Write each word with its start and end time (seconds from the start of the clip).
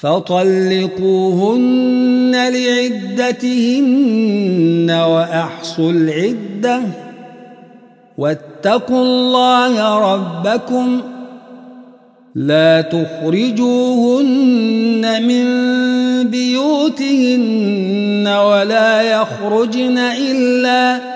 فطلقوهن 0.00 1.56
لعدتهن 2.52 3.80
وأحصوا 4.90 5.92
العدة 5.92 6.80
واتقوا 8.18 9.02
الله 9.02 9.98
ربكم 10.14 11.00
لا 12.34 12.80
تخرجوهن 12.80 14.22
من 15.22 15.44
بيوتهن 16.30 18.28
ولا 18.28 19.02
يخرجن 19.02 19.98
إلا 19.98 21.15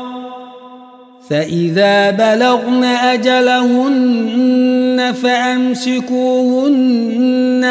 فإذا 1.31 2.11
بلغن 2.11 2.83
أجلهن 2.83 4.33
فأمسكوهن 5.23 6.71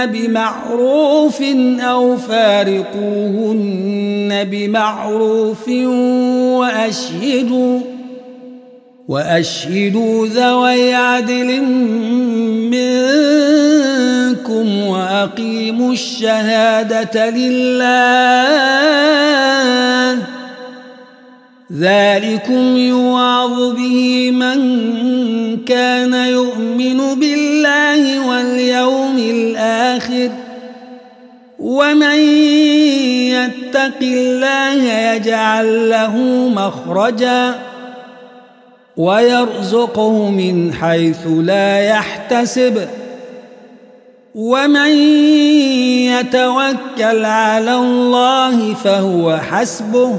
بمعروف 0.06 1.42
أو 1.81 2.16
فارقوهن 2.16 2.88
بمعروف 4.50 5.69
وأشهدوا 6.58 7.81
وأشهدوا 9.08 10.27
ذوي 10.27 10.94
عدل 10.94 11.62
منكم 12.70 13.27
وأقيموا 14.86 15.92
الشهادة 15.92 17.31
لله 17.31 18.80
ذلكم 21.81 22.77
يوعظ 22.77 23.75
به 23.75 24.31
من 24.31 24.61
كان 25.64 26.14
يؤمن 26.14 27.14
بالله 27.20 28.28
واليوم 28.28 29.19
الآخر 29.19 30.31
ومن 31.59 32.19
يتق 33.33 33.98
الله 34.03 34.83
يجعل 34.92 35.91
له 35.91 36.17
مخرجا 36.55 37.55
ويرزقه 38.97 40.31
من 40.31 40.75
حيث 40.75 41.27
لا 41.27 41.81
يحتسب 41.81 42.89
ومن 44.34 44.91
يتوكل 46.06 47.25
على 47.25 47.75
الله 47.75 48.75
فهو 48.75 49.37
حسبه 49.37 50.19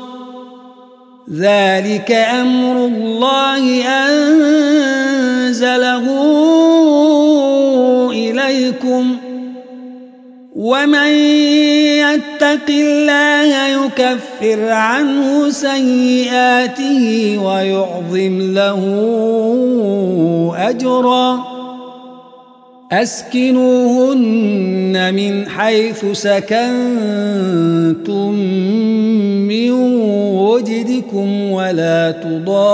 ذلك 1.39 2.11
أمر 2.11 2.85
الله 2.85 3.83
أنزله 3.87 5.57
إليكم 8.11 9.17
ومن 10.55 11.07
يتق 12.03 12.69
الله 12.69 13.67
يكفر 13.67 14.69
عنه 14.71 15.49
سيئاته 15.49 17.37
ويعظم 17.43 18.53
له 18.53 18.81
أجراً 20.57 21.50
أسكنوهن 22.91 24.43
من 25.13 25.49
حيث 25.49 26.05
سكنتم 26.11 26.71
من 29.47 29.71
وجدكم 30.35 31.51
ولا 31.51 32.11
تضاروهن 32.11 32.71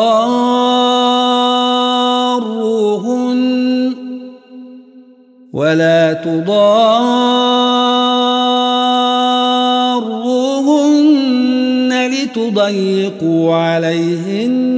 ولا 5.54 6.14
تضاروهن 6.14 6.58
لتضيقوا 12.12 13.56
عليهن 13.56 14.78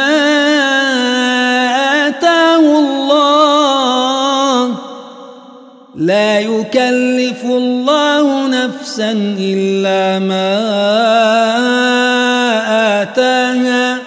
يكلف 7.41 7.51
الله 7.51 8.47
نفسا 8.47 9.11
إلا 9.39 10.19
ما 10.19 10.51
آتاها. 13.01 13.97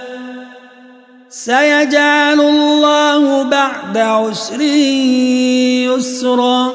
سيجعل 1.30 2.40
الله 2.40 3.42
بعد 3.42 3.98
عسر 3.98 4.60
يسرا. 5.90 6.72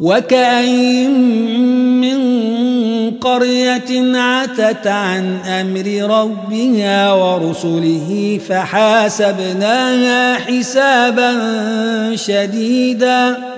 وكأين 0.00 1.10
من 2.00 2.18
قرية 3.20 4.18
عتت 4.18 4.86
عن 4.86 5.38
أمر 5.46 6.16
ربها 6.20 7.12
ورسله 7.12 8.40
فحاسبناها 8.48 10.34
حسابا 10.34 11.32
شديدا. 12.14 13.57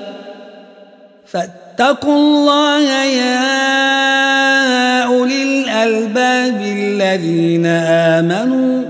فاتقوا 1.77 2.15
الله 2.15 3.05
يا 3.05 3.43
أولي 5.03 5.43
الألباب 5.43 6.61
الذين 6.61 7.65
آمنوا. 7.65 8.83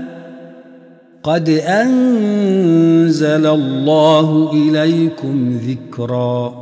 قد 1.22 1.48
أنزل 1.48 3.46
الله 3.46 4.50
إليكم 4.52 5.60
ذكرًا. 5.68 6.61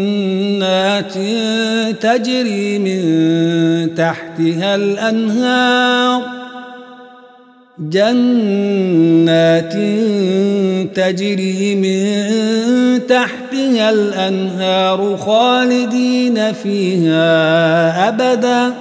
جنات 1.01 1.13
تجري 2.01 2.79
من 2.79 3.95
تحتها 3.95 4.75
الأنهار. 4.75 6.21
جنات 7.79 9.73
تجري 10.95 11.75
من 11.75 13.07
تحتها 13.07 13.89
الأنهار 13.89 15.17
خالدين 15.17 16.53
فيها 16.53 18.07
أبدا. 18.09 18.73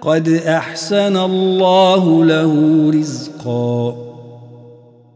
قد 0.00 0.28
أحسن 0.28 1.16
الله 1.16 2.24
له 2.24 2.90
رزقا. 2.94 4.13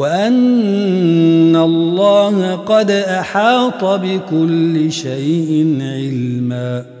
وأن 0.00 1.56
الله 1.56 2.56
قد 2.56 2.90
أحاط 2.90 3.84
بكل 3.84 4.92
شيء 4.92 5.78
علمًا. 5.80 6.99